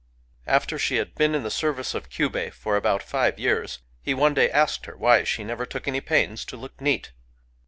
[0.47, 4.33] After she had been in the service of Kyubei for about five years, he one
[4.33, 7.11] day asked her why she never took any pains to look neat.